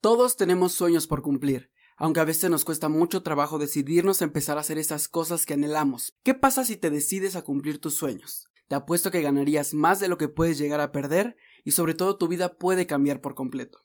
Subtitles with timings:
[0.00, 4.56] Todos tenemos sueños por cumplir, aunque a veces nos cuesta mucho trabajo decidirnos a empezar
[4.56, 6.14] a hacer esas cosas que anhelamos.
[6.22, 8.48] ¿Qué pasa si te decides a cumplir tus sueños?
[8.68, 12.16] Te apuesto que ganarías más de lo que puedes llegar a perder y sobre todo
[12.16, 13.80] tu vida puede cambiar por completo.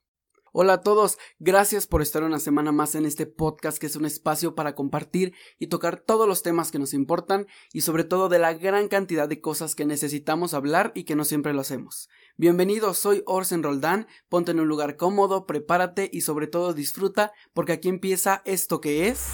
[0.52, 4.05] Hola a todos, gracias por estar una semana más en este podcast que es un
[4.05, 8.37] espacio para compartir y tocar todos los temas que nos importan y sobre todo de
[8.37, 12.07] la gran cantidad de cosas que necesitamos hablar y que no siempre lo hacemos.
[12.36, 17.74] Bienvenido, soy Orsen Roldán, ponte en un lugar cómodo, prepárate y sobre todo disfruta porque
[17.74, 19.28] aquí empieza esto que es...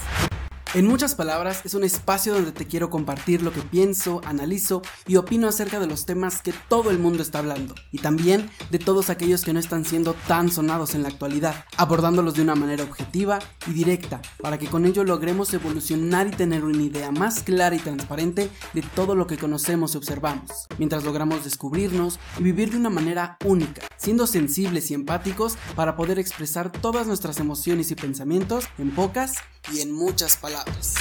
[0.75, 5.15] En muchas palabras, es un espacio donde te quiero compartir lo que pienso, analizo y
[5.15, 9.09] opino acerca de los temas que todo el mundo está hablando, y también de todos
[9.09, 13.39] aquellos que no están siendo tan sonados en la actualidad, abordándolos de una manera objetiva
[13.65, 17.79] y directa, para que con ello logremos evolucionar y tener una idea más clara y
[17.79, 22.91] transparente de todo lo que conocemos y observamos, mientras logramos descubrirnos y vivir de una
[22.91, 28.91] manera única, siendo sensibles y empáticos para poder expresar todas nuestras emociones y pensamientos en
[28.91, 29.33] pocas
[29.71, 30.95] y en muchas palabras.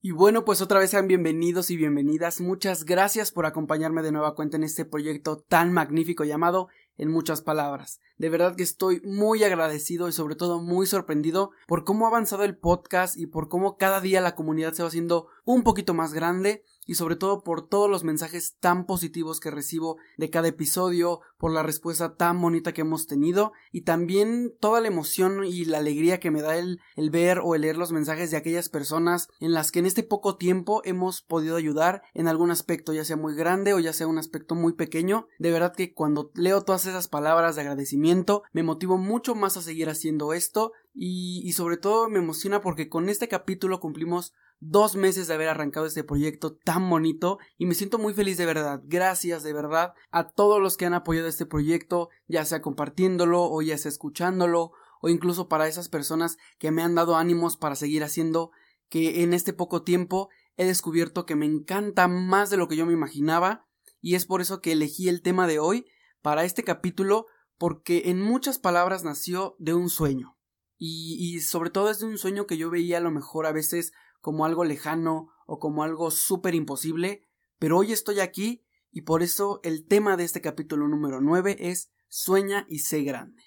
[0.00, 2.40] Y bueno, pues otra vez sean bienvenidos y bienvenidas.
[2.40, 6.68] Muchas gracias por acompañarme de nueva cuenta en este proyecto tan magnífico llamado
[6.98, 8.00] En muchas palabras.
[8.18, 12.44] De verdad que estoy muy agradecido y sobre todo muy sorprendido por cómo ha avanzado
[12.44, 16.12] el podcast y por cómo cada día la comunidad se va haciendo un poquito más
[16.12, 21.20] grande y sobre todo por todos los mensajes tan positivos que recibo de cada episodio,
[21.38, 25.76] por la respuesta tan bonita que hemos tenido y también toda la emoción y la
[25.76, 29.52] alegría que me da el, ver o el leer los mensajes de aquellas personas en
[29.52, 33.34] las que en este poco tiempo hemos podido ayudar en algún aspecto, ya sea muy
[33.34, 35.26] grande o ya sea un aspecto muy pequeño.
[35.38, 39.62] De verdad que cuando leo todas esas palabras de agradecimiento me motivo mucho más a
[39.62, 44.96] seguir haciendo esto y, y sobre todo me emociona porque con este capítulo cumplimos dos
[44.96, 48.80] meses de haber arrancado este proyecto tan bonito y me siento muy feliz de verdad.
[48.84, 53.62] Gracias de verdad a todos los que han apoyado este proyecto, ya sea compartiéndolo o
[53.62, 58.02] ya sea escuchándolo o incluso para esas personas que me han dado ánimos para seguir
[58.02, 58.52] haciendo
[58.88, 62.86] que en este poco tiempo he descubierto que me encanta más de lo que yo
[62.86, 63.66] me imaginaba
[64.00, 65.86] y es por eso que elegí el tema de hoy
[66.22, 67.26] para este capítulo
[67.58, 70.38] porque en muchas palabras nació de un sueño
[70.78, 73.52] y, y sobre todo es de un sueño que yo veía a lo mejor a
[73.52, 73.92] veces
[74.24, 79.60] como algo lejano o como algo súper imposible, pero hoy estoy aquí y por eso
[79.64, 83.42] el tema de este capítulo número 9 es Sueña y sé grande.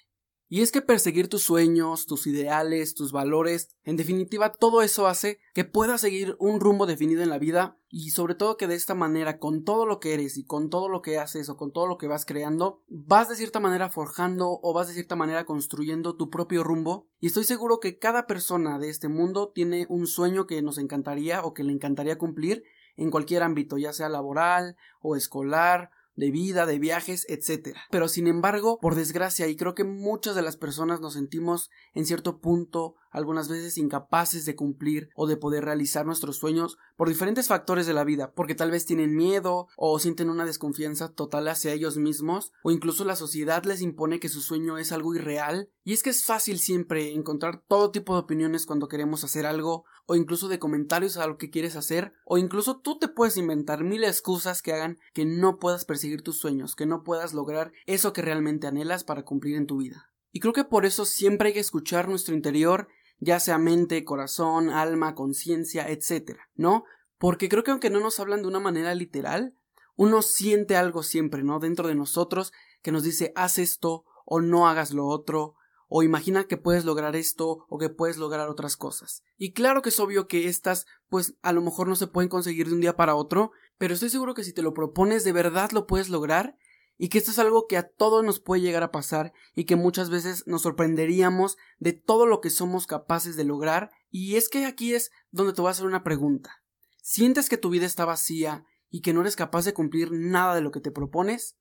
[0.50, 5.40] Y es que perseguir tus sueños, tus ideales, tus valores, en definitiva todo eso hace
[5.52, 8.94] que puedas seguir un rumbo definido en la vida y sobre todo que de esta
[8.94, 11.86] manera, con todo lo que eres y con todo lo que haces o con todo
[11.86, 16.16] lo que vas creando, vas de cierta manera forjando o vas de cierta manera construyendo
[16.16, 17.08] tu propio rumbo.
[17.20, 21.44] Y estoy seguro que cada persona de este mundo tiene un sueño que nos encantaría
[21.44, 22.64] o que le encantaría cumplir
[22.96, 27.76] en cualquier ámbito, ya sea laboral o escolar de vida, de viajes, etc.
[27.90, 32.06] Pero sin embargo, por desgracia, y creo que muchas de las personas nos sentimos en
[32.06, 37.48] cierto punto algunas veces incapaces de cumplir o de poder realizar nuestros sueños por diferentes
[37.48, 41.72] factores de la vida, porque tal vez tienen miedo o sienten una desconfianza total hacia
[41.72, 45.92] ellos mismos, o incluso la sociedad les impone que su sueño es algo irreal, y
[45.92, 50.16] es que es fácil siempre encontrar todo tipo de opiniones cuando queremos hacer algo, o
[50.16, 54.04] incluso de comentarios a lo que quieres hacer, o incluso tú te puedes inventar mil
[54.04, 58.22] excusas que hagan que no puedas perseguir tus sueños, que no puedas lograr eso que
[58.22, 60.12] realmente anhelas para cumplir en tu vida.
[60.30, 64.70] Y creo que por eso siempre hay que escuchar nuestro interior, ya sea mente, corazón,
[64.70, 66.38] alma, conciencia, etc.
[66.54, 66.84] ¿No?
[67.18, 69.54] Porque creo que aunque no nos hablan de una manera literal,
[69.96, 71.58] uno siente algo siempre, ¿no?
[71.58, 72.52] Dentro de nosotros
[72.82, 75.56] que nos dice haz esto o no hagas lo otro,
[75.88, 79.22] o imagina que puedes lograr esto o que puedes lograr otras cosas.
[79.36, 82.68] Y claro que es obvio que estas, pues a lo mejor no se pueden conseguir
[82.68, 85.70] de un día para otro, pero estoy seguro que si te lo propones de verdad
[85.72, 86.56] lo puedes lograr
[86.98, 89.76] y que esto es algo que a todos nos puede llegar a pasar y que
[89.76, 94.66] muchas veces nos sorprenderíamos de todo lo que somos capaces de lograr y es que
[94.66, 96.60] aquí es donde te voy a hacer una pregunta.
[97.00, 100.60] ¿Sientes que tu vida está vacía y que no eres capaz de cumplir nada de
[100.60, 101.56] lo que te propones?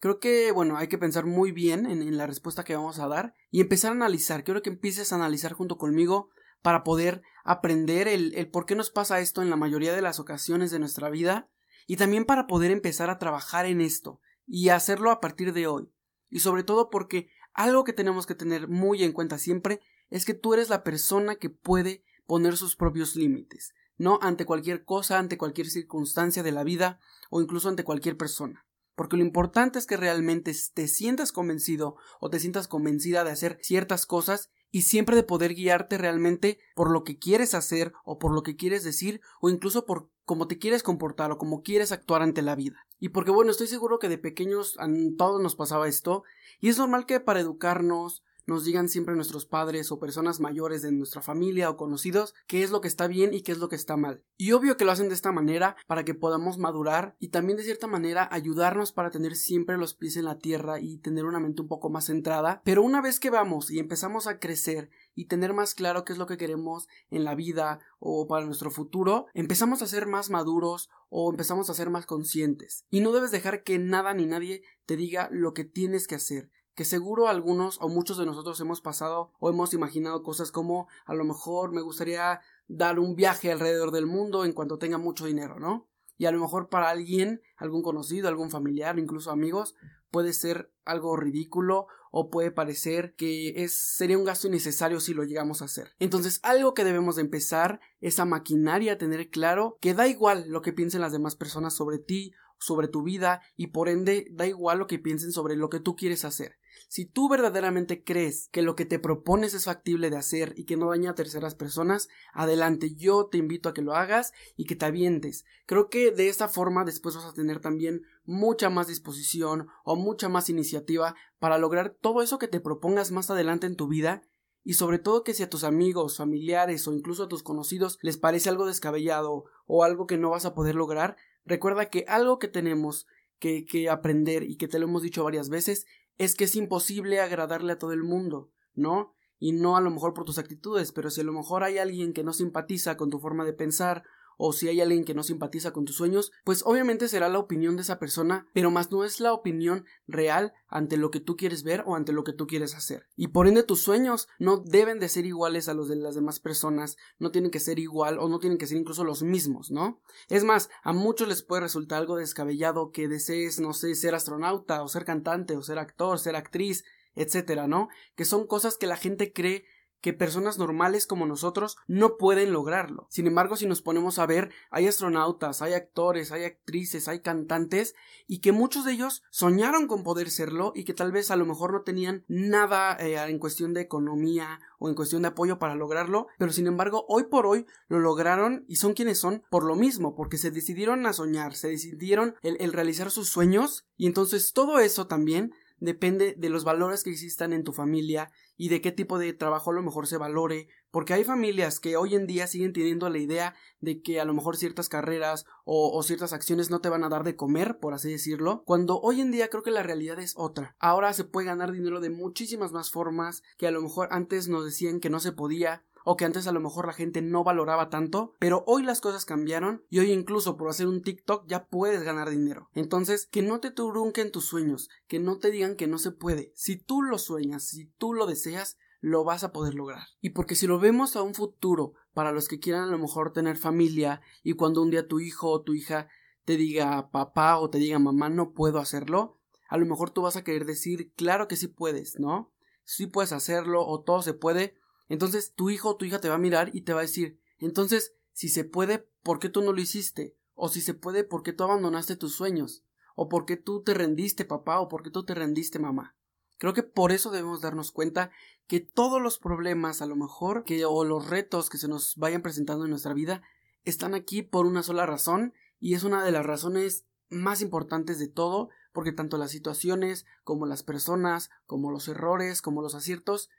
[0.00, 3.34] Creo que, bueno, hay que pensar muy bien en, la respuesta que vamos a dar
[3.50, 4.42] y empezar a analizar.
[4.42, 6.30] Quiero que empieces a analizar junto conmigo
[6.62, 10.18] para poder aprender el, el por qué nos pasa esto en la mayoría de las
[10.18, 11.50] ocasiones de nuestra vida
[11.86, 15.92] y también para poder empezar a trabajar en esto y hacerlo a partir de hoy.
[16.30, 19.80] Y sobre todo porque algo que tenemos que tener muy en cuenta siempre
[20.10, 24.84] es que tú eres la persona que puede poner sus propios límites, no ante cualquier
[24.84, 27.00] cosa, ante cualquier circunstancia de la vida
[27.30, 28.66] o incluso ante cualquier persona.
[28.94, 33.58] Porque lo importante es que realmente te sientas convencido o te sientas convencida de hacer
[33.62, 38.32] ciertas cosas y siempre de poder guiarte realmente por lo que quieres hacer o por
[38.32, 42.22] lo que quieres decir o incluso por cómo te quieres comportar o cómo quieres actuar
[42.22, 42.87] ante la vida.
[42.98, 46.24] Y porque bueno, estoy seguro que de pequeños a todos nos pasaba esto,
[46.60, 50.90] y es normal que para educarnos, nos digan siempre nuestros padres o personas mayores de
[50.90, 53.76] nuestra familia o conocidos qué es lo que está bien y qué es lo que
[53.76, 54.24] está mal.
[54.38, 57.64] Y obvio que lo hacen de esta manera para que podamos madurar y también de
[57.64, 61.60] cierta manera ayudarnos para tener siempre los pies en la tierra y tener una mente
[61.60, 62.62] un poco más centrada.
[62.64, 66.18] Pero una vez que vamos y empezamos a crecer y tener más claro qué es
[66.18, 70.90] lo que queremos en la vida o para nuestro futuro, empezamos a ser más maduros
[71.10, 72.84] o empezamos a ser más conscientes.
[72.88, 76.52] Y no debes dejar que nada ni nadie te diga lo que tienes que hacer
[76.76, 81.14] que seguro algunos o muchos de nosotros hemos pasado o hemos imaginado cosas como a
[81.16, 85.58] lo mejor me gustaría dar un viaje alrededor del mundo en cuanto tenga mucho dinero,
[85.58, 85.88] ¿no?
[86.18, 89.74] Y a lo mejor para alguien, algún conocido, algún familiar, incluso amigos,
[90.10, 95.24] puede ser algo ridículo o puede parecer que es sería un gasto innecesario si lo
[95.24, 95.92] llegamos a hacer.
[95.98, 100.08] Entonces, algo que debemos de empezar es a maquinar y a tener claro que da
[100.08, 104.26] igual lo que piensen las demás personas sobre ti, sobre tu vida y por ende
[104.30, 106.58] da igual lo que piensen sobre lo que tú quieres hacer.
[106.88, 110.76] Si tú verdaderamente crees que lo que te propones es factible de hacer y que
[110.76, 114.76] no daña a terceras personas, adelante, yo te invito a que lo hagas y que
[114.76, 115.44] te avientes.
[115.66, 120.28] Creo que de esta forma después vas a tener también mucha más disposición o mucha
[120.28, 124.22] más iniciativa para lograr todo eso que te propongas más adelante en tu vida
[124.62, 128.18] y sobre todo que si a tus amigos, familiares o incluso a tus conocidos les
[128.18, 131.16] parece algo descabellado o algo que no vas a poder lograr,
[131.46, 133.06] recuerda que algo que tenemos
[133.38, 135.86] que, que aprender y que te lo hemos dicho varias veces
[136.18, 139.14] es que es imposible agradarle a todo el mundo, ¿no?
[139.38, 142.12] Y no a lo mejor por tus actitudes, pero si a lo mejor hay alguien
[142.12, 144.02] que no simpatiza con tu forma de pensar
[144.38, 147.76] o si hay alguien que no simpatiza con tus sueños, pues obviamente será la opinión
[147.76, 151.64] de esa persona, pero más no es la opinión real ante lo que tú quieres
[151.64, 153.06] ver o ante lo que tú quieres hacer.
[153.16, 156.40] Y por ende tus sueños no deben de ser iguales a los de las demás
[156.40, 160.00] personas, no tienen que ser igual o no tienen que ser incluso los mismos, ¿no?
[160.28, 164.82] Es más, a muchos les puede resultar algo descabellado que desees, no sé, ser astronauta
[164.82, 166.84] o ser cantante o ser actor, ser actriz,
[167.16, 167.88] etcétera, ¿no?
[168.14, 169.64] Que son cosas que la gente cree
[170.00, 173.06] que personas normales como nosotros no pueden lograrlo.
[173.10, 177.94] Sin embargo, si nos ponemos a ver, hay astronautas, hay actores, hay actrices, hay cantantes,
[178.26, 181.46] y que muchos de ellos soñaron con poder serlo y que tal vez a lo
[181.46, 185.74] mejor no tenían nada eh, en cuestión de economía o en cuestión de apoyo para
[185.74, 189.74] lograrlo, pero sin embargo, hoy por hoy lo lograron y son quienes son por lo
[189.74, 194.78] mismo, porque se decidieron a soñar, se decidieron el realizar sus sueños, y entonces todo
[194.78, 199.18] eso también depende de los valores que existan en tu familia y de qué tipo
[199.18, 202.72] de trabajo a lo mejor se valore, porque hay familias que hoy en día siguen
[202.72, 206.88] teniendo la idea de que a lo mejor ciertas carreras o, ciertas acciones no te
[206.88, 209.82] van a dar de comer, por así decirlo, cuando hoy en día creo que la
[209.82, 210.76] realidad es otra.
[210.78, 214.64] Ahora se puede ganar dinero de muchísimas más formas que a lo mejor antes nos
[214.64, 217.90] decían que no se podía o que antes a lo mejor la gente no valoraba
[217.90, 222.02] tanto, pero hoy las cosas cambiaron y hoy incluso por hacer un TikTok ya puedes
[222.02, 222.70] ganar dinero.
[222.74, 226.50] Entonces, que no te trunquen tus sueños, que no te digan que no se puede.
[226.54, 230.06] Si tú lo sueñas, si tú lo deseas, lo vas a poder lograr.
[230.22, 233.34] Y porque si lo vemos a un futuro, para los que quieran a lo mejor
[233.34, 236.08] tener familia y cuando un día tu hijo o tu hija
[236.46, 239.38] te diga papá o te diga mamá no puedo hacerlo,
[239.68, 242.50] a lo mejor tú vas a querer decir claro que sí puedes, ¿no?
[242.84, 244.74] Sí puedes hacerlo o todo se puede,
[245.08, 247.40] entonces tu hijo o tu hija te va a mirar y te va a decir,
[247.58, 250.36] entonces, si se puede, ¿por qué tú no lo hiciste?
[250.54, 252.84] O si se puede, ¿por qué tú abandonaste tus sueños?
[253.16, 256.16] O por qué tú te rendiste, papá, o por qué tú te rendiste, mamá.
[256.58, 258.30] Creo que por eso debemos darnos cuenta
[258.66, 262.42] que todos los problemas, a lo mejor, que, o los retos que se nos vayan
[262.42, 263.42] presentando en nuestra vida,
[263.84, 268.28] están aquí por una sola razón, y es una de las razones más importantes de
[268.28, 273.50] todo, porque tanto las situaciones, como las personas, como los errores, como los aciertos,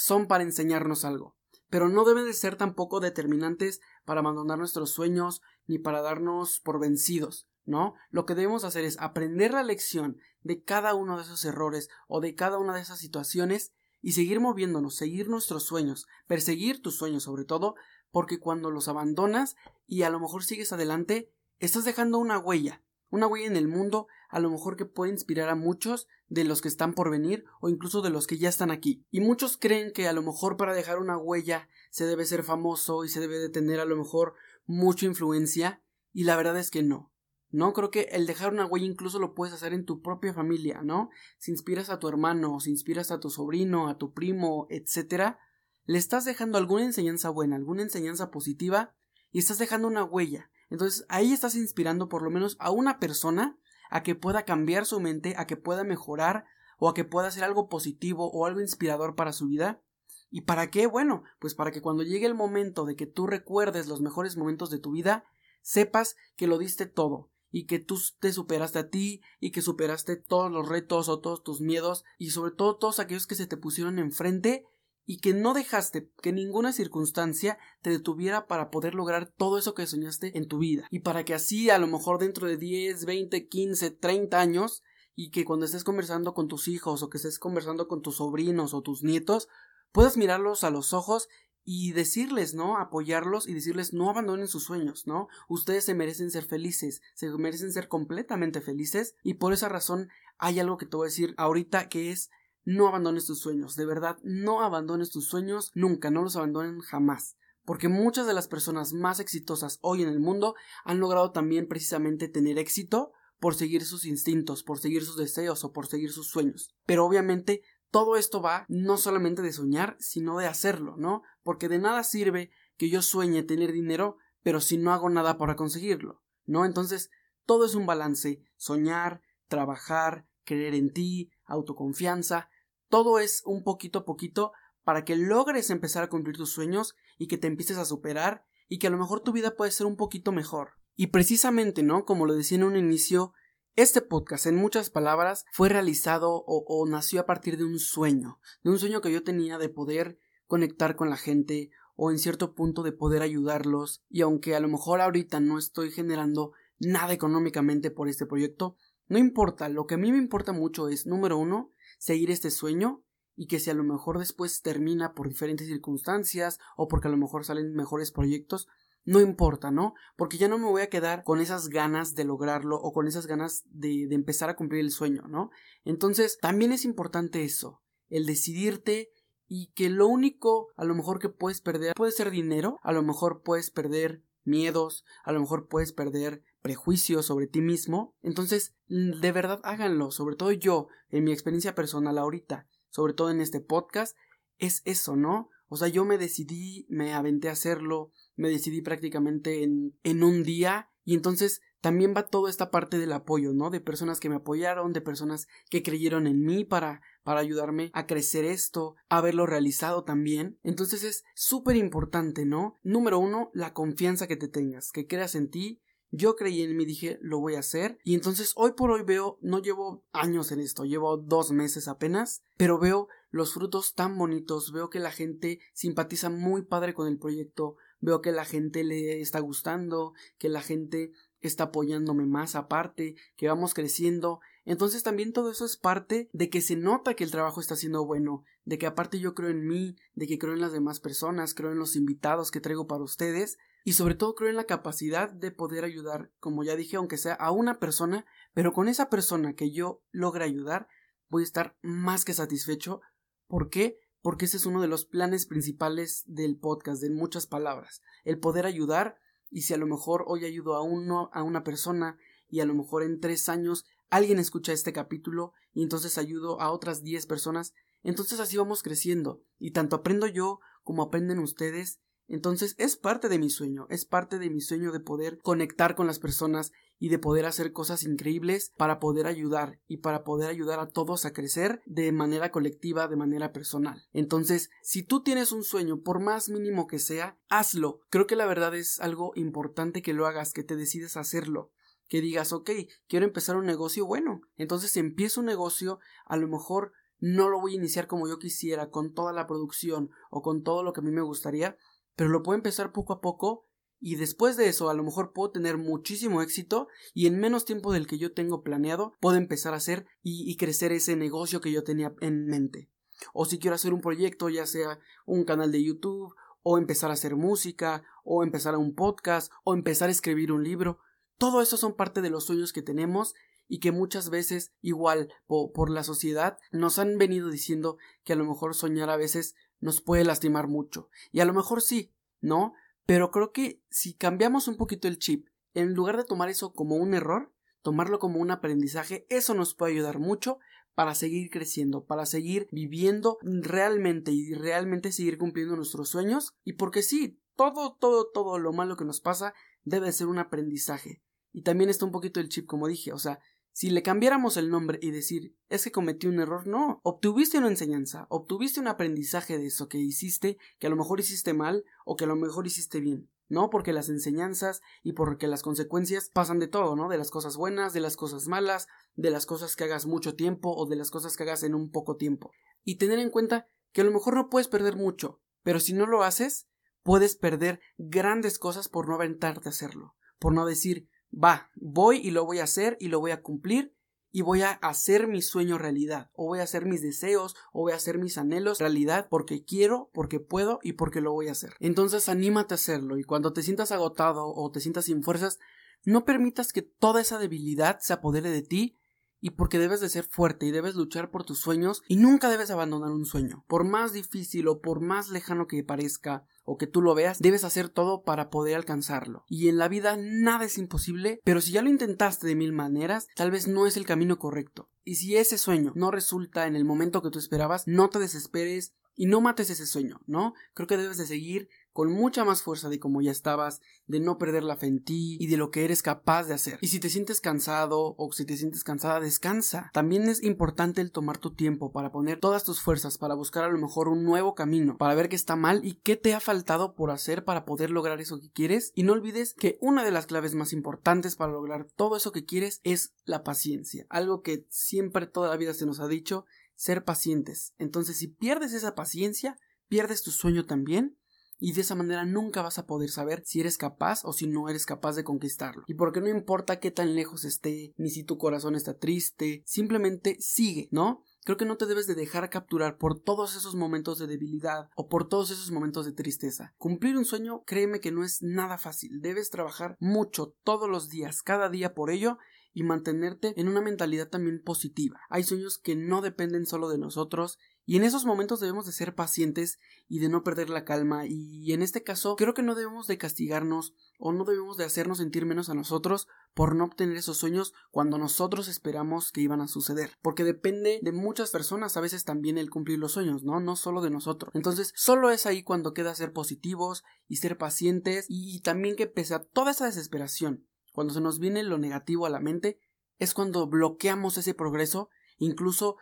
[0.00, 1.36] son para enseñarnos algo,
[1.68, 6.80] pero no deben de ser tampoco determinantes para abandonar nuestros sueños ni para darnos por
[6.80, 7.92] vencidos, ¿no?
[8.08, 12.22] Lo que debemos hacer es aprender la lección de cada uno de esos errores o
[12.22, 17.24] de cada una de esas situaciones y seguir moviéndonos, seguir nuestros sueños, perseguir tus sueños
[17.24, 17.74] sobre todo,
[18.10, 19.54] porque cuando los abandonas
[19.86, 24.06] y a lo mejor sigues adelante, estás dejando una huella, una huella en el mundo
[24.28, 27.68] a lo mejor que puede inspirar a muchos de los que están por venir o
[27.68, 29.04] incluso de los que ya están aquí.
[29.10, 33.04] Y muchos creen que a lo mejor para dejar una huella se debe ser famoso
[33.04, 34.34] y se debe de tener a lo mejor
[34.66, 37.12] mucha influencia y la verdad es que no.
[37.50, 40.82] No creo que el dejar una huella incluso lo puedes hacer en tu propia familia,
[40.82, 41.10] ¿no?
[41.38, 45.40] Si inspiras a tu hermano, si inspiras a tu sobrino, a tu primo, etcétera,
[45.84, 48.94] le estás dejando alguna enseñanza buena, alguna enseñanza positiva
[49.32, 50.50] y estás dejando una huella.
[50.70, 53.58] Entonces ahí estás inspirando por lo menos a una persona
[53.90, 56.46] a que pueda cambiar su mente, a que pueda mejorar
[56.78, 59.82] o a que pueda hacer algo positivo o algo inspirador para su vida.
[60.30, 60.86] ¿Y para qué?
[60.86, 64.70] Bueno, pues para que cuando llegue el momento de que tú recuerdes los mejores momentos
[64.70, 65.24] de tu vida,
[65.60, 70.16] sepas que lo diste todo y que tú te superaste a ti y que superaste
[70.16, 73.56] todos los retos o todos tus miedos y sobre todo todos aquellos que se te
[73.56, 74.66] pusieron enfrente
[75.10, 79.84] y que no dejaste que ninguna circunstancia te detuviera para poder lograr todo eso que
[79.84, 83.48] soñaste en tu vida y para que así a lo mejor dentro de 10, 20,
[83.48, 84.84] 15, 30 años
[85.16, 88.72] y que cuando estés conversando con tus hijos o que estés conversando con tus sobrinos
[88.72, 89.48] o tus nietos
[89.90, 91.26] puedas mirarlos a los ojos
[91.64, 92.78] y decirles, ¿no?
[92.78, 95.26] Apoyarlos y decirles no abandonen sus sueños, ¿no?
[95.48, 100.60] Ustedes se merecen ser felices, se merecen ser completamente felices y por esa razón hay
[100.60, 102.30] algo que te voy a decir ahorita que es
[102.64, 107.36] no abandones tus sueños, de verdad, no abandones tus sueños nunca, no los abandonen jamás.
[107.64, 112.28] Porque muchas de las personas más exitosas hoy en el mundo han logrado también precisamente
[112.28, 116.74] tener éxito por seguir sus instintos, por seguir sus deseos o por seguir sus sueños.
[116.84, 121.22] Pero obviamente todo esto va no solamente de soñar, sino de hacerlo, ¿no?
[121.42, 125.56] Porque de nada sirve que yo sueñe tener dinero, pero si no hago nada para
[125.56, 126.64] conseguirlo, ¿no?
[126.64, 127.10] Entonces,
[127.46, 132.48] todo es un balance, soñar, trabajar, creer en ti, autoconfianza,
[132.88, 134.52] todo es un poquito a poquito
[134.82, 138.78] para que logres empezar a cumplir tus sueños y que te empieces a superar y
[138.78, 140.70] que a lo mejor tu vida puede ser un poquito mejor.
[140.96, 142.04] Y precisamente, ¿no?
[142.04, 143.32] Como lo decía en un inicio,
[143.76, 148.40] este podcast, en muchas palabras, fue realizado o, o, nació a partir de un sueño,
[148.62, 152.54] de un sueño que yo tenía de poder conectar con la gente o en cierto
[152.54, 157.90] punto de poder ayudarlos y aunque a lo mejor ahorita no estoy generando nada económicamente
[157.90, 158.76] por este proyecto,
[159.10, 163.02] no importa, lo que a mí me importa mucho es, número uno, seguir este sueño
[163.34, 167.16] y que si a lo mejor después termina por diferentes circunstancias o porque a lo
[167.16, 168.68] mejor salen mejores proyectos,
[169.04, 169.94] no importa, ¿no?
[170.16, 173.26] Porque ya no me voy a quedar con esas ganas de lograrlo o con esas
[173.26, 175.50] ganas de, empezar a cumplir el sueño, ¿no?
[175.84, 179.10] Entonces, también es importante eso, el decidirte
[179.48, 183.02] y que lo único a lo mejor que puedes perder puede ser dinero, a lo
[183.02, 188.14] mejor puedes perder miedos, a lo mejor puedes perder prejuicios sobre ti mismo.
[188.22, 193.40] Entonces, de verdad háganlo, sobre todo yo, en mi experiencia personal ahorita, sobre todo en
[193.40, 194.16] este podcast,
[194.58, 195.48] es eso, ¿no?
[195.68, 200.42] O sea, yo me decidí, me aventé a hacerlo, me decidí prácticamente en, en un
[200.42, 203.70] día y entonces también va toda esta parte del apoyo, ¿no?
[203.70, 208.06] De personas que me apoyaron, de personas que creyeron en mí para, para ayudarme a
[208.06, 210.58] crecer esto, a haberlo realizado también.
[210.62, 212.78] Entonces es súper importante, ¿no?
[212.82, 216.84] Número uno, la confianza que te tengas, que creas en ti, yo creí en mí,
[216.84, 217.98] dije, lo voy a hacer.
[218.04, 222.42] Y entonces hoy por hoy veo, no llevo años en esto, llevo dos meses apenas,
[222.56, 227.18] pero veo los frutos tan bonitos, veo que la gente simpatiza muy padre con el
[227.18, 233.14] proyecto, veo que la gente le está gustando, que la gente está apoyándome más aparte,
[233.36, 234.40] que vamos creciendo.
[234.64, 238.04] Entonces también todo eso es parte de que se nota que el trabajo está siendo
[238.04, 241.54] bueno, de que aparte yo creo en mí, de que creo en las demás personas,
[241.54, 245.30] creo en los invitados que traigo para ustedes y sobre todo creo en la capacidad
[245.30, 249.54] de poder ayudar, como ya dije, aunque sea a una persona, pero con esa persona
[249.54, 250.88] que yo logre ayudar,
[251.28, 253.00] voy a estar más que satisfecho.
[253.46, 253.98] ¿Por qué?
[254.22, 258.66] Porque ese es uno de los planes principales del podcast, de muchas palabras, el poder
[258.66, 259.16] ayudar
[259.50, 262.18] y si a lo mejor hoy ayudo a uno, a una persona
[262.48, 266.70] y a lo mejor en tres años alguien escucha este capítulo y entonces ayudo a
[266.70, 267.72] otras diez personas,
[268.02, 273.38] entonces así vamos creciendo y tanto aprendo yo como aprenden ustedes entonces es parte de
[273.38, 276.70] mi sueño, es parte de mi sueño de poder conectar con las personas
[277.00, 281.24] y de poder hacer cosas increíbles para poder ayudar y para poder ayudar a todos
[281.24, 284.06] a crecer de manera colectiva, de manera personal.
[284.12, 288.00] Entonces, si tú tienes un sueño, por más mínimo que sea, hazlo.
[288.10, 291.72] Creo que la verdad es algo importante que lo hagas, que te decides hacerlo
[292.10, 292.70] que digas, ok,
[293.06, 297.72] quiero empezar un negocio, bueno, entonces empiezo un negocio, a lo mejor no lo voy
[297.72, 301.04] a iniciar como yo quisiera, con toda la producción o con todo lo que a
[301.04, 301.76] mí me gustaría,
[302.20, 303.66] pero lo puedo empezar poco a poco
[303.98, 307.94] y después de eso a lo mejor puedo tener muchísimo éxito y en menos tiempo
[307.94, 311.82] del que yo tengo planeado puedo empezar a hacer y, crecer ese negocio que yo
[311.82, 312.90] tenía en mente.
[313.32, 317.14] O si quiero hacer un proyecto, ya sea un canal de YouTube, o empezar a
[317.14, 320.98] hacer música, o empezar a un podcast, o empezar a escribir un libro,
[321.38, 323.34] todo eso son parte de los sueños que tenemos
[323.66, 328.36] y que muchas veces, igual po por la sociedad, nos han venido diciendo que a
[328.36, 331.08] lo mejor soñar a veces nos puede lastimar mucho.
[331.32, 332.74] Y a lo mejor sí, ¿no?
[333.06, 336.96] Pero creo que si cambiamos un poquito el chip, en lugar de tomar eso como
[336.96, 340.58] un error, tomarlo como un aprendizaje, eso nos puede ayudar mucho
[340.94, 346.54] para seguir creciendo, para seguir viviendo realmente y realmente seguir cumpliendo nuestros sueños.
[346.64, 351.22] Y porque sí, todo, todo, todo lo malo que nos pasa debe ser un aprendizaje.
[351.52, 353.40] Y también está un poquito el chip, como dije, o sea,
[353.72, 357.68] si le cambiáramos el nombre y decir es que cometí un error, no, obtuviste una
[357.68, 362.16] enseñanza, obtuviste un aprendizaje de eso que hiciste, que a lo mejor hiciste mal o
[362.16, 363.30] que a lo mejor hiciste bien.
[363.50, 363.68] ¿no?
[363.68, 367.08] Porque las enseñanzas y porque las consecuencias pasan de todo, ¿no?
[367.08, 368.86] De las cosas buenas, de las cosas malas,
[369.16, 371.90] de las cosas que hagas mucho tiempo o de las cosas que hagas en un
[371.90, 372.52] poco tiempo.
[372.84, 376.06] Y tener en cuenta que a lo mejor no puedes perder mucho, pero si no
[376.06, 376.68] lo haces,
[377.02, 382.30] puedes perder grandes cosas por no aventarte a hacerlo, por no decir, va, voy y
[382.30, 383.94] lo voy a hacer y lo voy a cumplir
[384.32, 387.92] y voy a hacer mi sueño realidad, o voy a hacer mis deseos, o voy
[387.92, 391.74] a hacer mis anhelos realidad porque quiero, porque puedo y porque lo voy a hacer.
[391.80, 395.58] Entonces anímate a hacerlo y cuando te sientas agotado o te sientas sin fuerzas,
[396.04, 398.99] no permitas que toda esa debilidad se apodere de ti
[399.40, 402.70] y porque debes de ser fuerte y debes luchar por tus sueños y nunca debes
[402.70, 403.64] abandonar un sueño.
[403.68, 407.64] Por más difícil o por más lejano que parezca o que tú lo veas, debes
[407.64, 409.44] hacer todo para poder alcanzarlo.
[409.48, 413.26] Y en la vida nada es imposible, pero si ya lo intentaste de mil maneras,
[413.34, 414.88] tal vez no es el camino correcto.
[415.04, 418.94] Y si ese sueño no resulta en el momento que tú esperabas, no te desesperes
[419.16, 420.54] y no mates ese sueño, ¿no?
[420.74, 424.38] Creo que debes de seguir con mucha más fuerza de como ya estabas, de no
[424.38, 426.78] perder la fe en ti y de lo que eres capaz de hacer.
[426.80, 429.90] Y si te sientes cansado o si te sientes cansada, descansa.
[429.92, 433.68] También es importante el tomar tu tiempo para poner todas tus fuerzas para buscar a
[433.68, 436.94] lo mejor un nuevo camino, para ver qué está mal y qué te ha faltado
[436.94, 438.92] por hacer para poder lograr eso que quieres.
[438.94, 442.44] Y no olvides que una de las claves más importantes para lograr todo eso que
[442.44, 444.06] quieres es la paciencia.
[444.08, 446.44] Algo que siempre toda la vida se nos ha dicho,
[446.74, 447.74] ser pacientes.
[447.78, 451.19] Entonces, si pierdes esa paciencia, pierdes tu sueño también
[451.60, 454.68] y de esa manera nunca vas a poder saber si eres capaz o si no
[454.68, 455.84] eres capaz de conquistarlo.
[455.86, 460.36] Y porque no importa qué tan lejos esté, ni si tu corazón está triste, simplemente
[460.40, 461.22] sigue, ¿no?
[461.44, 465.08] Creo que no te debes de dejar capturar por todos esos momentos de debilidad o
[465.08, 466.74] por todos esos momentos de tristeza.
[466.76, 469.20] Cumplir un sueño, créeme que no es nada fácil.
[469.20, 472.38] Debes trabajar mucho todos los días, cada día por ello
[472.72, 475.20] y mantenerte en una mentalidad también positiva.
[475.28, 479.14] Hay sueños que no dependen solo de nosotros y en esos momentos debemos de ser
[479.14, 481.26] pacientes y de no perder la calma.
[481.26, 485.18] Y en este caso creo que no debemos de castigarnos o no debemos de hacernos
[485.18, 489.68] sentir menos a nosotros por no obtener esos sueños cuando nosotros esperamos que iban a
[489.68, 490.12] suceder.
[490.22, 494.02] Porque depende de muchas personas a veces también el cumplir los sueños no no solo
[494.02, 494.52] de nosotros.
[494.54, 499.34] Entonces solo es ahí cuando queda ser positivos y ser pacientes y también que pese
[499.34, 502.78] a toda esa desesperación cuando se nos viene lo negativo a la mente,
[503.18, 505.96] es cuando bloqueamos ese progreso, incluso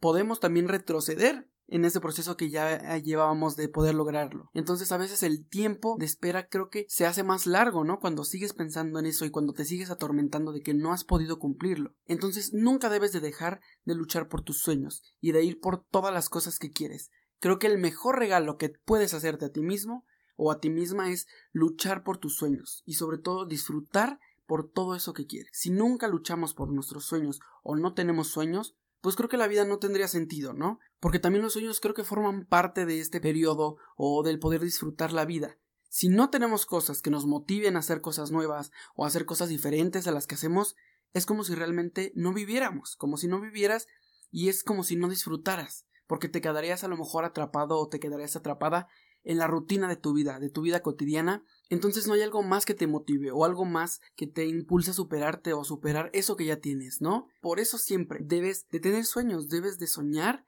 [0.00, 4.50] podemos también retroceder en ese proceso que ya llevábamos de poder lograrlo.
[4.52, 8.00] Entonces a veces el tiempo de espera creo que se hace más largo, ¿no?
[8.00, 11.38] Cuando sigues pensando en eso y cuando te sigues atormentando de que no has podido
[11.38, 11.94] cumplirlo.
[12.04, 16.12] Entonces nunca debes de dejar de luchar por tus sueños y de ir por todas
[16.12, 17.10] las cosas que quieres.
[17.40, 20.04] Creo que el mejor regalo que puedes hacerte a ti mismo
[20.36, 24.94] o a ti misma es luchar por tus sueños y sobre todo disfrutar por todo
[24.94, 25.48] eso que quiere.
[25.52, 29.66] Si nunca luchamos por nuestros sueños o no tenemos sueños, pues creo que la vida
[29.66, 30.78] no tendría sentido, ¿no?
[30.98, 35.12] Porque también los sueños creo que forman parte de este periodo o del poder disfrutar
[35.12, 35.58] la vida.
[35.90, 39.50] Si no tenemos cosas que nos motiven a hacer cosas nuevas o a hacer cosas
[39.50, 40.74] diferentes a las que hacemos,
[41.12, 43.88] es como si realmente no viviéramos, como si no vivieras
[44.30, 48.00] y es como si no disfrutaras, porque te quedarías a lo mejor atrapado o te
[48.00, 48.88] quedarías atrapada
[49.24, 52.64] en la rutina de tu vida, de tu vida cotidiana, entonces no hay algo más
[52.64, 56.44] que te motive o algo más que te impulse a superarte o superar eso que
[56.44, 57.28] ya tienes, ¿no?
[57.40, 60.46] Por eso siempre debes de tener sueños, debes de soñar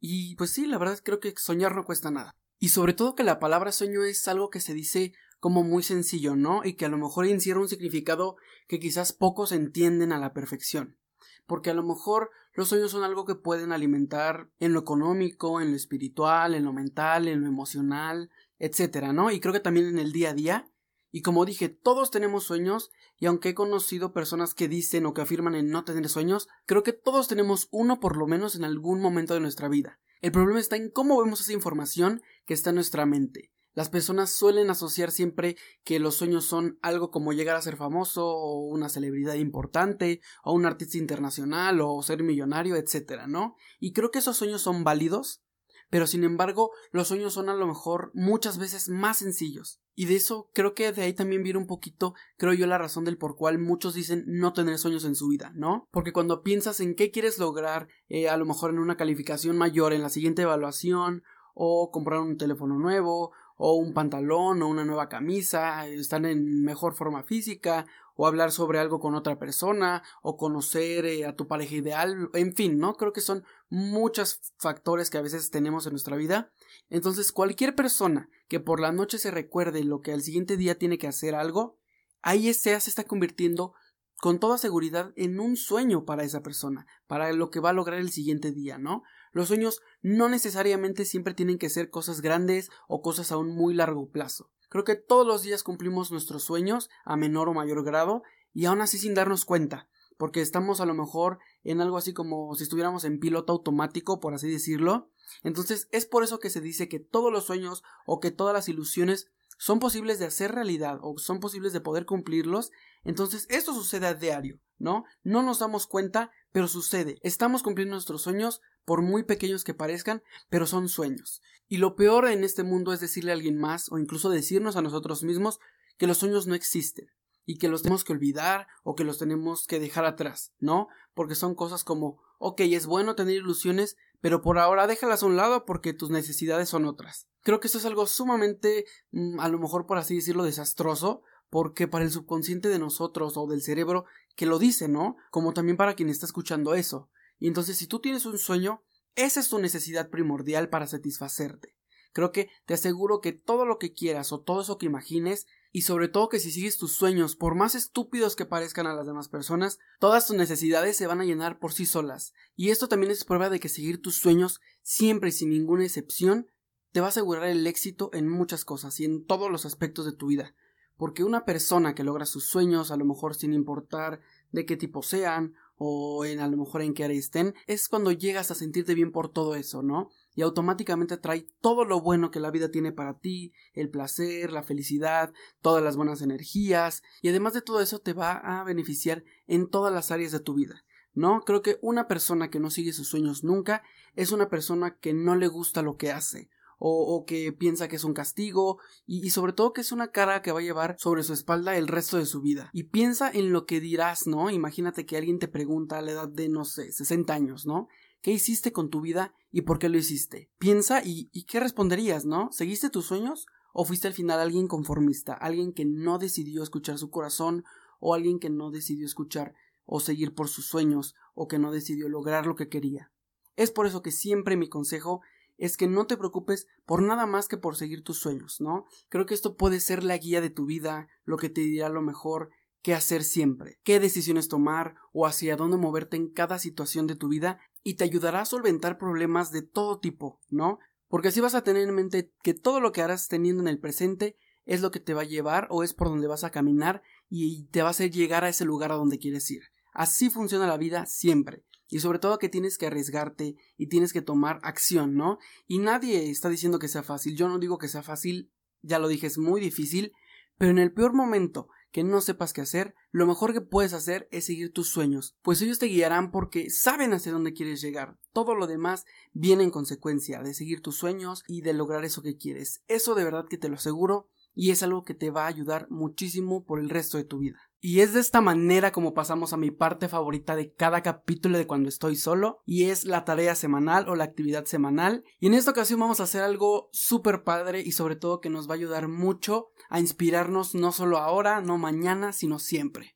[0.00, 2.36] y pues sí, la verdad creo que soñar no cuesta nada.
[2.58, 6.34] Y sobre todo que la palabra sueño es algo que se dice como muy sencillo,
[6.34, 6.64] ¿no?
[6.64, 10.97] Y que a lo mejor encierra un significado que quizás pocos entienden a la perfección
[11.46, 15.70] porque a lo mejor los sueños son algo que pueden alimentar en lo económico, en
[15.70, 19.30] lo espiritual, en lo mental, en lo emocional, etcétera, ¿no?
[19.30, 20.70] Y creo que también en el día a día.
[21.10, 25.22] Y como dije, todos tenemos sueños, y aunque he conocido personas que dicen o que
[25.22, 29.00] afirman en no tener sueños, creo que todos tenemos uno por lo menos en algún
[29.00, 29.98] momento de nuestra vida.
[30.20, 33.52] El problema está en cómo vemos esa información que está en nuestra mente.
[33.78, 38.26] Las personas suelen asociar siempre que los sueños son algo como llegar a ser famoso
[38.26, 43.54] o una celebridad importante o un artista internacional o ser millonario, etcétera, ¿no?
[43.78, 45.44] Y creo que esos sueños son válidos,
[45.90, 49.80] pero sin embargo los sueños son a lo mejor muchas veces más sencillos.
[49.94, 53.04] Y de eso creo que de ahí también viene un poquito, creo yo, la razón
[53.04, 55.86] del por cual muchos dicen no tener sueños en su vida, ¿no?
[55.92, 59.92] Porque cuando piensas en qué quieres lograr, eh, a lo mejor en una calificación mayor,
[59.92, 61.22] en la siguiente evaluación,
[61.60, 66.94] o comprar un teléfono nuevo, o un pantalón o una nueva camisa, están en mejor
[66.94, 71.74] forma física, o hablar sobre algo con otra persona, o conocer eh, a tu pareja
[71.74, 72.96] ideal, en fin, ¿no?
[72.96, 76.50] Creo que son muchos factores que a veces tenemos en nuestra vida.
[76.88, 80.98] Entonces, cualquier persona que por la noche se recuerde lo que al siguiente día tiene
[80.98, 81.76] que hacer algo,
[82.22, 83.74] ahí se está convirtiendo
[84.20, 88.00] con toda seguridad en un sueño para esa persona, para lo que va a lograr
[88.00, 89.02] el siguiente día, ¿no?
[89.38, 93.72] Los sueños no necesariamente siempre tienen que ser cosas grandes o cosas a un muy
[93.72, 94.50] largo plazo.
[94.68, 98.80] Creo que todos los días cumplimos nuestros sueños a menor o mayor grado y aún
[98.80, 103.04] así sin darnos cuenta, porque estamos a lo mejor en algo así como si estuviéramos
[103.04, 105.08] en piloto automático, por así decirlo.
[105.44, 108.68] Entonces es por eso que se dice que todos los sueños o que todas las
[108.68, 112.72] ilusiones son posibles de hacer realidad o son posibles de poder cumplirlos.
[113.04, 115.04] Entonces esto sucede a diario, ¿no?
[115.22, 117.20] No nos damos cuenta, pero sucede.
[117.22, 121.42] Estamos cumpliendo nuestros sueños por muy pequeños que parezcan, pero son sueños.
[121.68, 124.80] Y lo peor en este mundo es decirle a alguien más o incluso decirnos a
[124.80, 125.60] nosotros mismos
[125.98, 127.10] que los sueños no existen
[127.44, 130.88] y que los tenemos que olvidar o que los tenemos que dejar atrás, ¿no?
[131.12, 135.36] Porque son cosas como, ok, es bueno tener ilusiones, pero por ahora déjalas a un
[135.36, 137.28] lado porque tus necesidades son otras.
[137.42, 141.20] Creo que eso es algo sumamente, mm, a lo mejor por así decirlo, desastroso,
[141.50, 145.16] porque para el subconsciente de nosotros o del cerebro que lo dice, ¿no?
[145.30, 147.10] Como también para quien está escuchando eso.
[147.38, 148.82] Y entonces si tú tienes un sueño,
[149.14, 151.76] esa es tu necesidad primordial para satisfacerte.
[152.12, 155.82] Creo que te aseguro que todo lo que quieras o todo eso que imagines y
[155.82, 159.28] sobre todo que si sigues tus sueños, por más estúpidos que parezcan a las demás
[159.28, 162.32] personas, todas tus necesidades se van a llenar por sí solas.
[162.56, 166.48] Y esto también es prueba de que seguir tus sueños siempre y sin ninguna excepción
[166.92, 170.12] te va a asegurar el éxito en muchas cosas y en todos los aspectos de
[170.12, 170.54] tu vida.
[170.96, 174.20] Porque una persona que logra sus sueños, a lo mejor sin importar
[174.50, 178.50] de qué tipo sean o en a lo mejor en área estén, es cuando llegas
[178.50, 180.10] a sentirte bien por todo eso, ¿no?
[180.34, 184.62] Y automáticamente trae todo lo bueno que la vida tiene para ti, el placer, la
[184.62, 189.68] felicidad, todas las buenas energías, y además de todo eso te va a beneficiar en
[189.68, 190.84] todas las áreas de tu vida.
[191.14, 191.40] ¿No?
[191.40, 193.82] Creo que una persona que no sigue sus sueños nunca
[194.14, 198.04] es una persona que no le gusta lo que hace, o, que piensa que es
[198.04, 201.32] un castigo y, sobre todo que es una cara que va a llevar sobre su
[201.32, 202.70] espalda el resto de su vida.
[202.72, 204.50] Y piensa en lo que dirás, ¿no?
[204.50, 207.88] Imagínate que alguien te pregunta a la edad de, no sé, 60 años, ¿no?
[208.20, 210.50] ¿Qué hiciste con tu vida y por qué lo hiciste?
[210.58, 212.50] Piensa y, y qué responderías, ¿no?
[212.52, 213.46] ¿Seguiste tus sueños?
[213.72, 217.64] ¿O fuiste al final alguien conformista, alguien que no decidió escuchar su corazón
[218.00, 222.08] o alguien que no decidió escuchar o seguir por sus sueños o que no decidió
[222.08, 223.12] lograr lo que quería?
[223.56, 225.20] Es por eso que siempre mi consejo
[225.58, 228.86] es que no te preocupes por nada más que por seguir tus sueños, ¿no?
[229.08, 232.00] Creo que esto puede ser la guía de tu vida, lo que te dirá lo
[232.00, 237.16] mejor qué hacer siempre, qué decisiones tomar o hacia dónde moverte en cada situación de
[237.16, 240.78] tu vida y te ayudará a solventar problemas de todo tipo, ¿no?
[241.08, 243.80] Porque así vas a tener en mente que todo lo que harás teniendo en el
[243.80, 247.02] presente es lo que te va a llevar o es por donde vas a caminar
[247.28, 249.62] y te va a hacer llegar a ese lugar a donde quieres ir.
[249.92, 254.22] Así funciona la vida siempre y sobre todo que tienes que arriesgarte y tienes que
[254.22, 255.38] tomar acción, ¿no?
[255.66, 258.50] Y nadie está diciendo que sea fácil, yo no digo que sea fácil,
[258.82, 260.12] ya lo dije, es muy difícil,
[260.56, 264.28] pero en el peor momento que no sepas qué hacer, lo mejor que puedes hacer
[264.30, 268.18] es seguir tus sueños, pues ellos te guiarán porque saben hacia dónde quieres llegar.
[268.32, 272.36] Todo lo demás viene en consecuencia de seguir tus sueños y de lograr eso que
[272.36, 272.82] quieres.
[272.88, 275.86] Eso de verdad que te lo aseguro y es algo que te va a ayudar
[275.88, 277.67] muchísimo por el resto de tu vida.
[277.80, 281.66] Y es de esta manera como pasamos a mi parte favorita de cada capítulo de
[281.66, 285.22] cuando estoy solo, y es la tarea semanal o la actividad semanal.
[285.38, 288.68] Y en esta ocasión vamos a hacer algo súper padre y sobre todo que nos
[288.68, 293.14] va a ayudar mucho a inspirarnos no solo ahora, no mañana, sino siempre.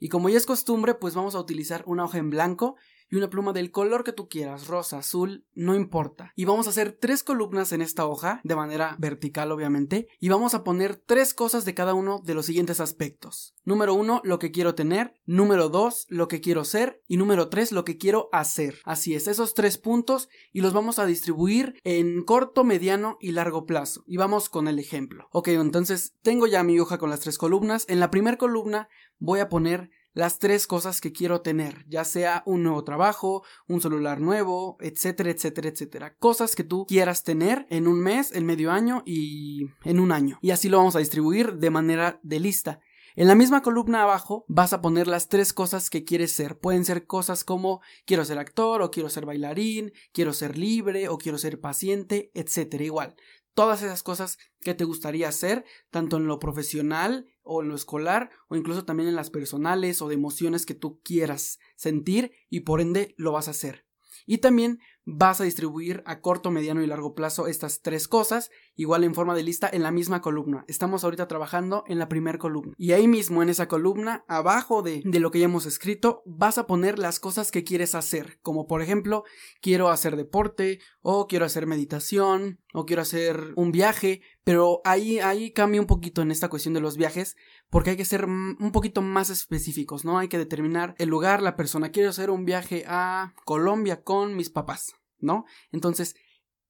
[0.00, 2.76] Y como ya es costumbre, pues vamos a utilizar una hoja en blanco
[3.10, 6.32] y una pluma del color que tú quieras, rosa, azul, no importa.
[6.36, 10.54] Y vamos a hacer tres columnas en esta hoja, de manera vertical obviamente, y vamos
[10.54, 13.54] a poner tres cosas de cada uno de los siguientes aspectos.
[13.64, 15.14] Número uno, lo que quiero tener.
[15.26, 17.02] Número dos, lo que quiero ser.
[17.06, 18.78] Y número tres, lo que quiero hacer.
[18.84, 23.66] Así es, esos tres puntos y los vamos a distribuir en corto, mediano y largo
[23.66, 24.02] plazo.
[24.06, 25.28] Y vamos con el ejemplo.
[25.32, 27.84] Ok, entonces tengo ya mi hoja con las tres columnas.
[27.88, 32.42] En la primera columna voy a poner las tres cosas que quiero tener, ya sea
[32.46, 36.16] un nuevo trabajo, un celular nuevo, etcétera, etcétera, etcétera.
[36.18, 40.38] Cosas que tú quieras tener en un mes, en medio año y en un año.
[40.42, 42.80] Y así lo vamos a distribuir de manera de lista.
[43.16, 46.58] En la misma columna abajo vas a poner las tres cosas que quieres ser.
[46.58, 51.18] Pueden ser cosas como quiero ser actor o quiero ser bailarín, quiero ser libre o
[51.18, 52.84] quiero ser paciente, etcétera.
[52.84, 53.16] Igual,
[53.54, 58.30] todas esas cosas que te gustaría hacer, tanto en lo profesional o en lo escolar,
[58.48, 62.80] o incluso también en las personales o de emociones que tú quieras sentir y por
[62.80, 63.86] ende lo vas a hacer.
[64.26, 69.04] Y también vas a distribuir a corto, mediano y largo plazo estas tres cosas, igual
[69.04, 70.64] en forma de lista en la misma columna.
[70.66, 72.72] Estamos ahorita trabajando en la primera columna.
[72.78, 76.56] Y ahí mismo en esa columna, abajo de, de lo que ya hemos escrito, vas
[76.56, 79.24] a poner las cosas que quieres hacer, como por ejemplo,
[79.60, 85.52] quiero hacer deporte, o quiero hacer meditación, o quiero hacer un viaje, pero ahí, ahí
[85.52, 87.36] cambia un poquito en esta cuestión de los viajes,
[87.68, 90.18] porque hay que ser un poquito más específicos, ¿no?
[90.18, 91.90] Hay que determinar el lugar, la persona.
[91.90, 95.44] Quiero hacer un viaje a Colombia con mis papás, ¿no?
[95.70, 96.14] Entonces,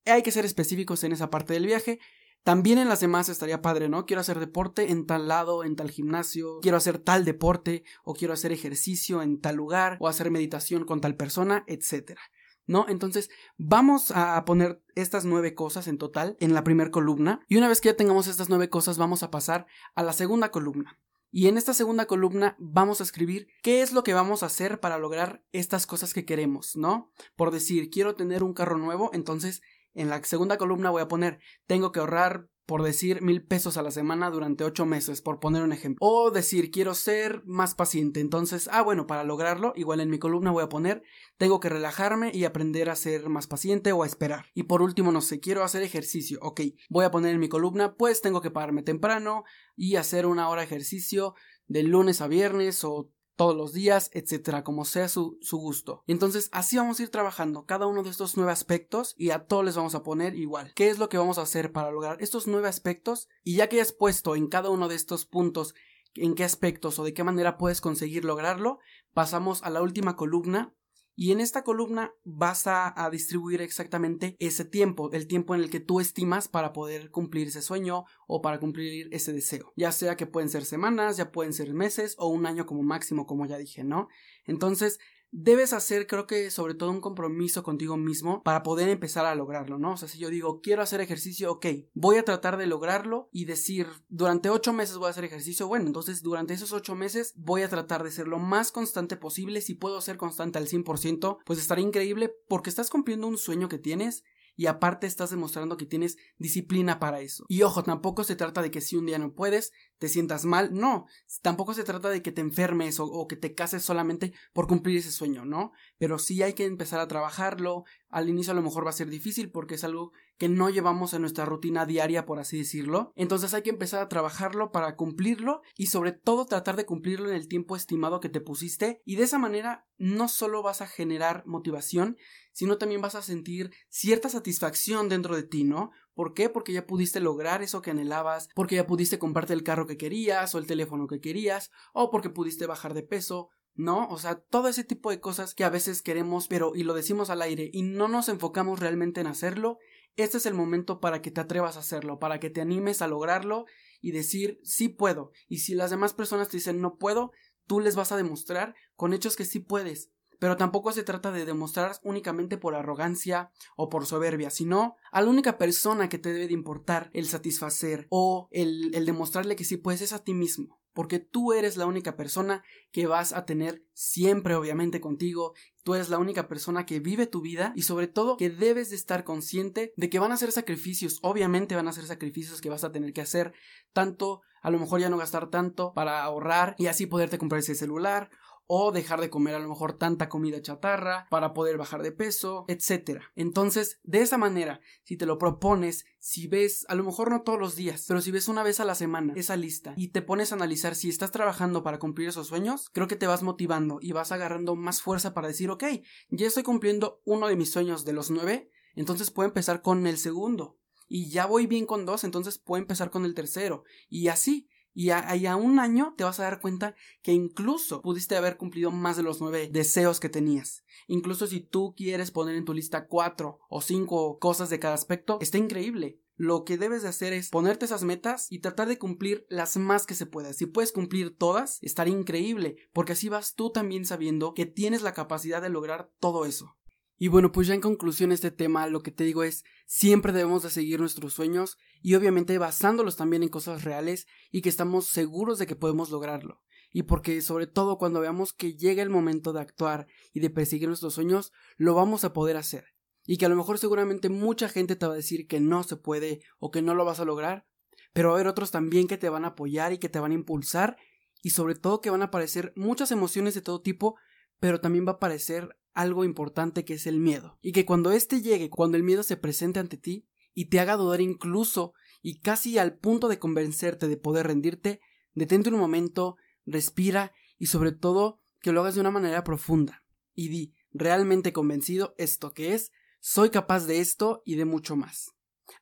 [0.06, 1.98] hay que ser específicos en esa parte del viaje.
[2.42, 4.06] También en las demás estaría padre, ¿no?
[4.06, 8.32] Quiero hacer deporte en tal lado, en tal gimnasio, quiero hacer tal deporte, o quiero
[8.32, 12.22] hacer ejercicio en tal lugar, o hacer meditación con tal persona, etcétera.
[12.66, 12.86] ¿no?
[12.88, 17.44] Entonces, vamos a poner estas nueve cosas en total en la primera columna.
[17.48, 20.50] Y una vez que ya tengamos estas nueve cosas, vamos a pasar a la segunda
[20.50, 20.98] columna.
[21.32, 24.80] Y en esta segunda columna vamos a escribir qué es lo que vamos a hacer
[24.80, 27.12] para lograr estas cosas que queremos, ¿no?
[27.36, 29.62] Por decir, quiero tener un carro nuevo, entonces
[29.94, 33.83] en la segunda columna voy a poner, tengo que ahorrar por decir mil pesos a
[33.83, 35.98] la semana durante ocho meses, por poner un ejemplo.
[36.07, 38.20] O decir, quiero ser más paciente.
[38.20, 41.03] Entonces, ah, bueno, para lograrlo, igual en mi columna voy a poner,
[41.37, 44.46] tengo que relajarme y aprender a ser más paciente o a esperar.
[44.55, 46.38] Y por último, no sé, quiero hacer ejercicio.
[46.42, 49.42] Ok, voy a poner en mi columna, pues tengo que pararme temprano
[49.74, 51.35] y hacer una hora de ejercicio
[51.66, 56.02] de lunes a viernes o todos los días, etcétera, como sea su, su, gusto.
[56.06, 59.64] Entonces, así vamos a ir trabajando cada uno de estos nueve aspectos y a todos
[59.64, 60.72] les vamos a poner igual.
[60.74, 63.28] ¿Qué es lo que vamos a hacer para lograr estos nueve aspectos?
[63.42, 65.74] Y ya que hayas puesto en cada uno de estos puntos
[66.14, 68.78] en qué aspectos o de qué manera puedes conseguir lograrlo,
[69.12, 70.74] pasamos a la última columna
[71.16, 75.80] y en esta columna vas a, distribuir exactamente ese tiempo, el tiempo en el que
[75.80, 79.72] tú estimas para poder cumplir ese sueño o para cumplir ese deseo.
[79.76, 83.26] Ya sea que pueden ser semanas, ya pueden ser meses o un año como máximo,
[83.26, 84.08] como ya dije, ¿no?
[84.46, 84.98] Entonces,
[85.32, 89.78] debes hacer, creo que sobre todo un compromiso contigo mismo para poder empezar a lograrlo,
[89.78, 89.92] ¿no?
[89.92, 93.44] O sea, si yo digo, quiero hacer ejercicio, ok, voy a tratar de lograrlo y
[93.44, 97.62] decir, durante ocho meses voy a hacer ejercicio, bueno, entonces durante esos ocho meses voy
[97.62, 101.58] a tratar de ser lo más constante posible, si puedo ser constante al 100%, pues
[101.58, 104.24] estaría increíble porque estás cumpliendo un sueño que tienes
[104.56, 107.44] y aparte estás demostrando que tienes disciplina para eso.
[107.48, 110.70] Y ojo, tampoco se trata de que si un día no puedes, te sientas mal,
[110.72, 111.06] no,
[111.42, 115.12] tampoco se trata de que te enfermes o, que te cases solamente por cumplir ese
[115.12, 115.72] sueño, ¿no?
[115.98, 119.08] Pero sí hay que empezar a trabajarlo, al inicio a lo mejor va a ser
[119.08, 123.12] difícil porque es algo que no llevamos en nuestra rutina diaria, por así decirlo.
[123.14, 127.35] Entonces hay que empezar a trabajarlo para cumplirlo y sobre todo tratar de cumplirlo en
[127.35, 131.44] el tiempo estimado que te pusiste y de esa manera no solo vas a generar
[131.44, 132.16] motivación,
[132.53, 135.90] sino también vas a sentir cierta satisfacción dentro de ti, ¿no?
[136.14, 136.48] ¿Por qué?
[136.48, 140.55] Porque ya pudiste lograr eso que anhelabas, porque ya pudiste comprarte el carro que querías
[140.55, 144.09] o el teléfono que querías, o porque pudiste bajar de peso, ¿no?
[144.09, 147.29] O sea, todo ese tipo de cosas que a veces queremos, pero y lo decimos
[147.29, 149.79] al aire y no nos enfocamos realmente en hacerlo
[150.22, 153.09] este es el momento para que te atrevas a hacerlo, para que te animes a
[153.09, 153.66] lograrlo
[154.00, 155.33] y decir sí puedo.
[155.48, 157.33] Y si las demás personas te dicen no puedo,
[157.66, 160.11] tú les vas a demostrar con hechos que sí puedes.
[160.38, 165.28] Pero tampoco se trata de demostrar únicamente por arrogancia o por soberbia, sino a la
[165.28, 169.76] única persona que te debe de importar el satisfacer o el, el demostrarle que sí
[169.76, 173.85] puedes es a ti mismo porque tú eres la única persona que vas a tener
[173.92, 178.36] siempre obviamente contigo, tú eres la única persona que vive tu vida y sobre todo
[178.36, 182.04] que debes de estar consciente de que van a ser sacrificios, obviamente van a ser
[182.04, 183.52] sacrificios que vas a tener que hacer,
[183.92, 187.74] tanto a lo mejor ya no gastar tanto para ahorrar y así poderte comprar ese
[187.74, 188.30] celular
[188.72, 192.66] o dejar de comer a lo mejor tanta comida chatarra para poder bajar de peso,
[192.68, 193.20] etc.
[193.35, 197.59] Entonces, de esa manera, si te lo propones, si ves, a lo mejor no todos
[197.59, 200.52] los días, pero si ves una vez a la semana esa lista y te pones
[200.52, 204.12] a analizar si estás trabajando para cumplir esos sueños, creo que te vas motivando y
[204.12, 205.83] vas agarrando más fuerza para decir, ok,
[206.28, 210.16] ya estoy cumpliendo uno de mis sueños de los nueve, entonces puedo empezar con el
[210.16, 210.78] segundo.
[211.09, 213.83] Y ya voy bien con dos, entonces puedo empezar con el tercero.
[214.09, 214.68] Y así,
[215.00, 219.16] y a, un año te vas a dar cuenta que incluso pudiste haber cumplido más
[219.16, 220.84] de los nueve deseos que tenías.
[221.06, 225.38] Incluso si tú quieres poner en tu lista cuatro o cinco cosas de cada aspecto,
[225.40, 226.20] está increíble.
[226.36, 230.04] Lo que debes de hacer es ponerte esas metas y tratar de cumplir las más
[230.04, 230.52] que se pueda.
[230.52, 235.14] Si puedes cumplir todas, estaría increíble, porque así vas tú también sabiendo que tienes la
[235.14, 236.76] capacidad de lograr todo eso.
[237.22, 240.62] Y bueno, pues ya en conclusión este tema lo que te digo es siempre debemos
[240.62, 245.59] de seguir nuestros sueños y obviamente basándolos también en cosas reales y que estamos seguros
[245.59, 246.62] de que podemos lograrlo.
[246.90, 250.88] Y porque sobre todo cuando veamos que llega el momento de actuar y de perseguir
[250.88, 252.87] nuestros sueños, lo vamos a poder hacer.
[253.26, 255.96] Y que a lo mejor seguramente mucha gente te va a decir que no se
[255.96, 257.66] puede o que no lo vas a lograr,
[258.14, 260.30] pero va a haber otros también que te van a apoyar y que te van
[260.30, 260.96] a impulsar
[261.42, 264.16] y sobre todo que van a aparecer muchas emociones de todo tipo,
[264.59, 267.59] pero también va a aparecer algo importante que es el miedo.
[267.62, 270.96] Y que cuando éste llegue, cuando el miedo se presente ante ti y te haga
[270.96, 275.00] dudar incluso y casi al punto de convencerte de poder rendirte,
[275.35, 280.05] detente un momento, respira y sobre todo que lo hagas de una manera profunda.
[280.35, 285.33] Y di, realmente convencido esto que es, soy capaz de esto y de mucho más.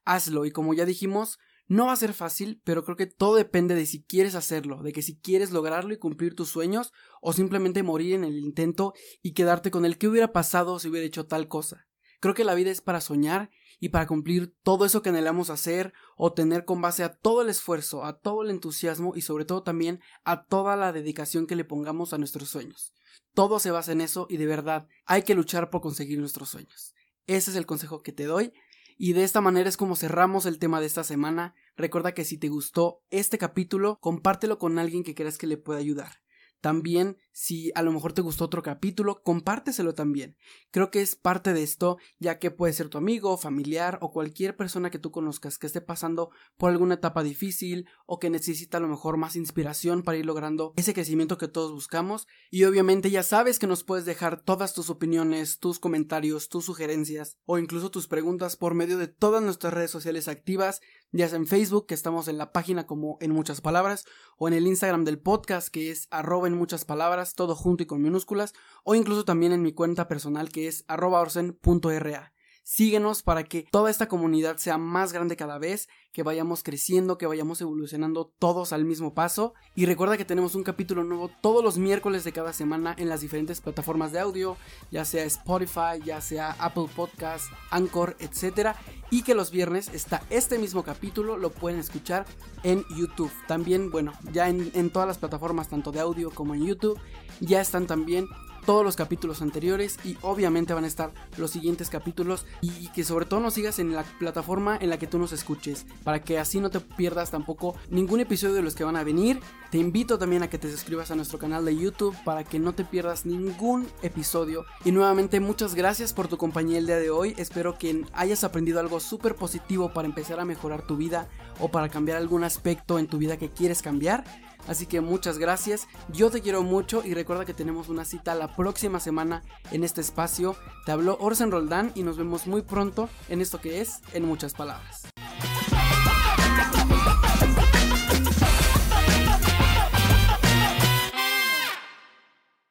[0.05, 3.74] Hazlo y como ya dijimos, no va a ser fácil, pero creo que todo depende
[3.74, 7.83] de si quieres hacerlo, de que si quieres lograrlo y cumplir tus sueños o simplemente
[7.83, 11.46] morir en el intento y quedarte con el que hubiera pasado si hubiera hecho tal
[11.46, 11.87] cosa.
[12.20, 13.50] Creo que la vida es para soñar
[13.81, 17.50] y para cumplir todo eso que anhelamos hacer o tener con base a todo el
[17.50, 21.64] esfuerzo, a todo el entusiasmo y sobre todo también a toda la dedicación que le
[21.64, 22.92] pongamos a nuestros sueños.
[23.35, 26.94] Todo se basa en eso y de verdad hay que luchar por conseguir nuestros sueños.
[27.26, 28.52] Ese es el consejo que te doy
[28.98, 31.54] y de esta manera es como cerramos el tema de esta semana.
[31.76, 35.78] Recuerda que si te gustó este capítulo, compártelo con alguien que creas que le pueda
[35.78, 36.20] ayudar.
[36.61, 40.37] También, si a lo mejor te gustó otro capítulo, compárteselo también.
[40.72, 44.57] Creo que es parte de esto, ya que puede ser tu amigo, familiar o cualquier
[44.57, 48.81] persona que tú conozcas que esté pasando por alguna etapa difícil o que necesita a
[48.81, 52.27] lo mejor más inspiración para ir logrando ese crecimiento que todos buscamos.
[52.51, 57.38] Y obviamente ya sabes que nos puedes dejar todas tus opiniones, tus comentarios, tus sugerencias
[57.44, 60.81] o incluso tus preguntas por medio de todas nuestras redes sociales activas
[61.12, 64.05] ya sea en Facebook, que estamos en la página como en muchas palabras,
[64.37, 67.86] o en el Instagram del podcast, que es arroba en muchas palabras, todo junto y
[67.86, 72.32] con minúsculas, o incluso también en mi cuenta personal, que es arroba orsen.ra.
[72.70, 77.26] Síguenos para que toda esta comunidad sea más grande cada vez, que vayamos creciendo, que
[77.26, 79.54] vayamos evolucionando todos al mismo paso.
[79.74, 83.22] Y recuerda que tenemos un capítulo nuevo todos los miércoles de cada semana en las
[83.22, 84.59] diferentes plataformas de audio,
[84.90, 88.76] ya sea Spotify, ya sea Apple Podcast, Anchor, etc.
[89.11, 92.26] Y que los viernes está este mismo capítulo, lo pueden escuchar
[92.64, 93.33] en YouTube.
[93.46, 97.00] También, bueno, ya en, en todas las plataformas, tanto de audio como en YouTube,
[97.40, 98.28] ya están también
[98.68, 103.24] todos los capítulos anteriores y obviamente van a estar los siguientes capítulos y que sobre
[103.24, 106.61] todo nos sigas en la plataforma en la que tú nos escuches para que así
[106.61, 109.40] no te pierdas tampoco ningún episodio de los que van a venir.
[109.70, 112.74] Te invito también a que te suscribas a nuestro canal de YouTube para que no
[112.74, 117.35] te pierdas ningún episodio y nuevamente muchas gracias por tu compañía el día de hoy.
[117.38, 121.26] Espero que hayas aprendido algo súper positivo para empezar a mejorar tu vida
[121.59, 124.24] o para cambiar algún aspecto en tu vida que quieres cambiar.
[124.68, 128.54] Así que muchas gracias, yo te quiero mucho y recuerda que tenemos una cita la
[128.54, 130.57] próxima semana en este espacio.
[130.85, 134.52] Te habló Orsen Roldán y nos vemos muy pronto en esto que es En muchas
[134.52, 135.09] palabras.